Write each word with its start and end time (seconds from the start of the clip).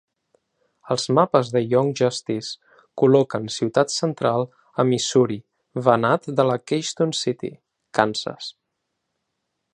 Els 0.93 1.03
mapes 1.17 1.51
de 1.55 1.61
Young 1.73 1.91
Justice 1.99 2.79
col·loquen 3.01 3.45
Ciutat 3.57 3.93
Central 3.97 4.47
a 4.83 4.87
Missouri 4.93 5.39
vanat 5.91 6.27
de 6.41 6.49
la 6.53 6.57
Keystone 6.73 7.21
City, 7.21 7.53
Kansas. 8.01 8.51